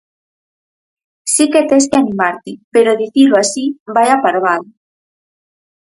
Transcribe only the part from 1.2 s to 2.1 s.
Si que tes que